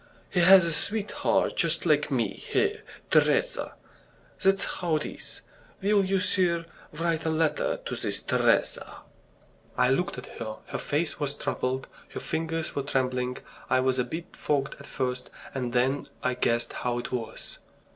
[0.31, 3.75] He has a sweetheart just like me here, Teresa.
[4.41, 5.41] That's how it is.
[5.79, 9.01] Will you, sir, write a letter to this Teresa?"
[9.77, 13.37] I looked at her her face was troubled, her fingers were trembling.
[13.69, 17.59] I was a bit fogged at first and then I guessed how it was.